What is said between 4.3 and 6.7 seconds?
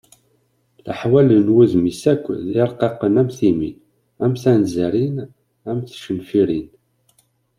tanzarin, am tcenfirin.